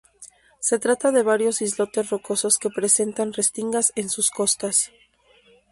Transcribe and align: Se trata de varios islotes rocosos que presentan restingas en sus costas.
Se 0.59 0.79
trata 0.79 1.11
de 1.11 1.21
varios 1.21 1.61
islotes 1.61 2.09
rocosos 2.09 2.57
que 2.57 2.71
presentan 2.71 3.33
restingas 3.33 3.93
en 3.95 4.09
sus 4.09 4.31
costas. 4.31 4.91